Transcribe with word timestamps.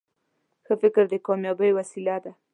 ښه 0.65 0.73
فکر 0.81 1.03
د 1.11 1.13
کامیابۍ 1.25 1.71
وسیله 1.79 2.15
ده. 2.23 2.31